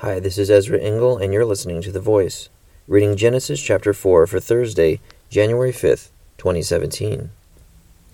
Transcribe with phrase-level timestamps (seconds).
[0.00, 2.50] Hi, this is Ezra Engel, and you're listening to The Voice,
[2.86, 7.30] reading Genesis chapter 4 for Thursday, January 5th, 2017.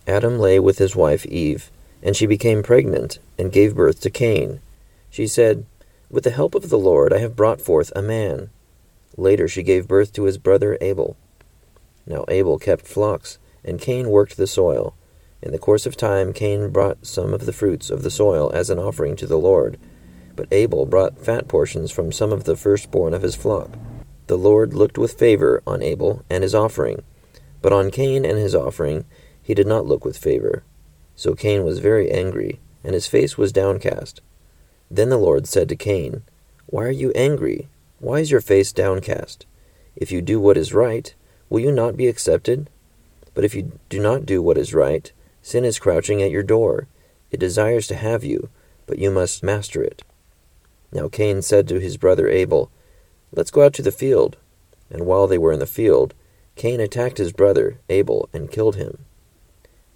[0.06, 1.70] Adam lay with his wife Eve,
[2.02, 4.62] and she became pregnant and gave birth to Cain.
[5.10, 5.66] She said,
[6.08, 8.48] With the help of the Lord I have brought forth a man.
[9.18, 11.18] Later she gave birth to his brother Abel.
[12.06, 14.94] Now Abel kept flocks, and Cain worked the soil.
[15.42, 18.70] In the course of time, Cain brought some of the fruits of the soil as
[18.70, 19.78] an offering to the Lord.
[20.36, 23.70] But Abel brought fat portions from some of the firstborn of his flock.
[24.26, 27.02] The Lord looked with favor on Abel and his offering,
[27.62, 29.04] but on Cain and his offering
[29.42, 30.64] he did not look with favor.
[31.14, 34.20] So Cain was very angry, and his face was downcast.
[34.90, 36.22] Then the Lord said to Cain,
[36.66, 37.68] Why are you angry?
[38.00, 39.46] Why is your face downcast?
[39.94, 41.14] If you do what is right,
[41.48, 42.68] will you not be accepted?
[43.34, 45.12] But if you do not do what is right,
[45.42, 46.88] sin is crouching at your door.
[47.30, 48.48] It desires to have you,
[48.86, 50.02] but you must master it.
[50.94, 52.70] Now Cain said to his brother Abel,
[53.32, 54.36] Let's go out to the field.
[54.88, 56.14] And while they were in the field,
[56.54, 59.04] Cain attacked his brother Abel and killed him.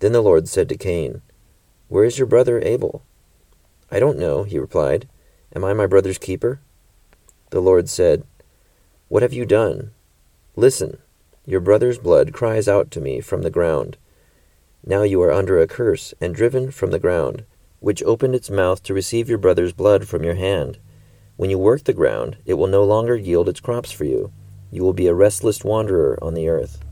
[0.01, 1.23] Then the Lord said to Cain,
[1.87, 3.05] Where is your brother Abel?
[3.93, 5.09] I don't know, he replied.
[5.55, 6.61] Am I my brother's keeper?
[7.51, 8.25] The Lord said,
[9.07, 9.93] What have you done?
[10.57, 10.99] Listen,
[11.47, 13.97] your brother's blood cries out to me from the ground.
[14.85, 17.45] Now you are under a curse and driven from the ground,
[17.79, 20.79] which opened its mouth to receive your brother's blood from your hand.
[21.39, 24.33] When you work the ground, it will no longer yield its crops for you.
[24.73, 26.85] You will be a restless wanderer on the earth.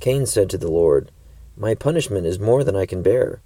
[0.00, 1.10] Cain said to the Lord,
[1.56, 3.42] My punishment is more than I can bear.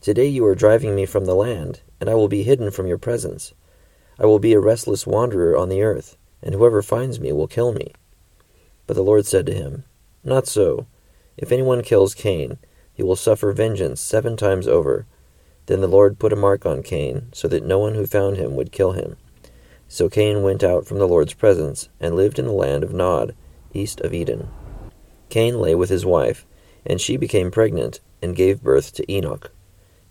[0.00, 2.98] Today you are driving me from the land, and I will be hidden from your
[2.98, 3.52] presence.
[4.16, 7.72] I will be a restless wanderer on the earth, and whoever finds me will kill
[7.72, 7.92] me.
[8.86, 9.82] But the Lord said to him,
[10.22, 10.86] Not so.
[11.36, 12.58] If anyone kills Cain,
[12.94, 15.06] he will suffer vengeance seven times over.
[15.66, 18.54] Then the Lord put a mark on Cain, so that no one who found him
[18.54, 19.16] would kill him.
[19.92, 23.34] So Cain went out from the Lord's presence, and lived in the land of Nod,
[23.74, 24.48] east of Eden.
[25.30, 26.46] Cain lay with his wife,
[26.86, 29.50] and she became pregnant, and gave birth to Enoch.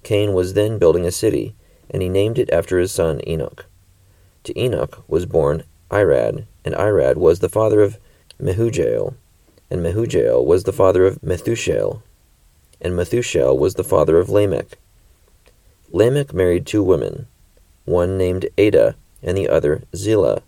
[0.03, 1.55] Cain was then building a city,
[1.89, 3.67] and he named it after his son Enoch.
[4.43, 7.97] To Enoch was born Irad, and Irad was the father of
[8.37, 9.15] Mehujael,
[9.71, 12.01] and Mehujael was the father of Methushael,
[12.81, 14.77] and Methushael was the father of Lamech.
[15.89, 17.27] Lamech married two women,
[17.85, 20.41] one named Adah, and the other Zillah.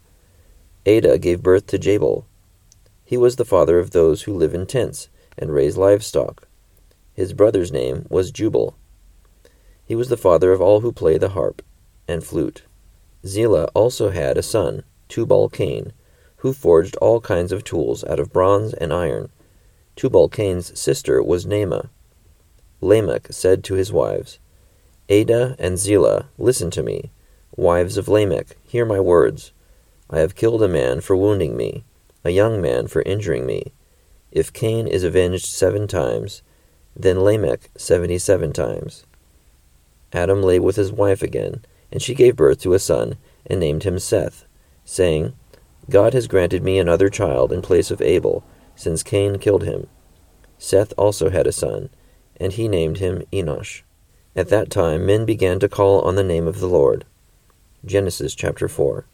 [0.85, 2.25] Adah gave birth to Jabal.
[3.03, 6.47] He was the father of those who live in tents and raise livestock.
[7.13, 8.75] His brother's name was Jubal.
[9.85, 11.61] He was the father of all who play the harp
[12.07, 12.63] and flute.
[13.25, 15.91] Zillah also had a son, Tubal Cain,
[16.37, 19.29] who forged all kinds of tools out of bronze and iron.
[19.95, 21.89] Tubal Cain's sister was Naamah.
[22.79, 24.39] Lamech said to his wives,
[25.09, 27.11] Adah and Zillah, listen to me.
[27.57, 29.51] Wives of Lamech, hear my words.
[30.09, 31.83] I have killed a man for wounding me,
[32.23, 33.73] a young man for injuring me.
[34.31, 36.43] If Cain is avenged seven times,
[36.95, 39.05] then Lamech seventy seven times.
[40.13, 43.83] Adam lay with his wife again, and she gave birth to a son, and named
[43.83, 44.45] him Seth,
[44.85, 45.33] saying,
[45.89, 48.45] God has granted me another child in place of Abel,
[48.77, 49.87] since Cain killed him.
[50.57, 51.89] Seth also had a son,
[52.39, 53.81] and he named him Enosh.
[54.37, 57.03] At that time men began to call on the name of the Lord.
[57.85, 59.05] Genesis chapter 4.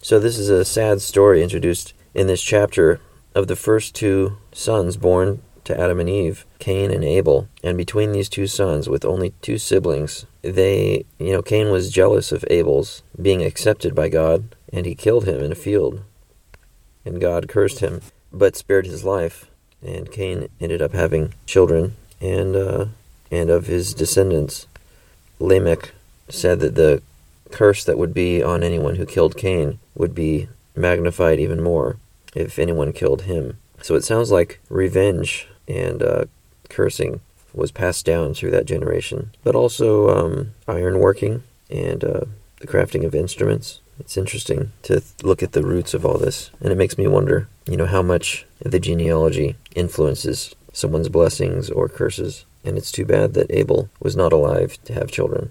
[0.00, 3.00] So, this is a sad story introduced in this chapter
[3.34, 7.48] of the first two sons born to Adam and Eve, Cain and Abel.
[7.62, 12.32] And between these two sons, with only two siblings, they, you know, Cain was jealous
[12.32, 16.02] of Abel's being accepted by God, and he killed him in a field.
[17.04, 18.00] And God cursed him,
[18.32, 19.50] but spared his life.
[19.82, 22.86] And Cain ended up having children, and uh,
[23.30, 24.66] and of his descendants,
[25.38, 25.92] Lamech
[26.28, 27.02] said that the
[27.50, 31.96] curse that would be on anyone who killed Cain would be magnified even more
[32.34, 33.58] if anyone killed him.
[33.82, 36.24] So it sounds like revenge and uh,
[36.68, 37.20] cursing
[37.54, 42.20] was passed down through that generation, but also um, ironworking and uh,
[42.60, 43.80] the crafting of instruments.
[43.98, 47.48] It's interesting to look at the roots of all this, and it makes me wonder,
[47.66, 52.44] you know, how much the genealogy influences someone's blessings or curses.
[52.62, 55.50] And it's too bad that Abel was not alive to have children.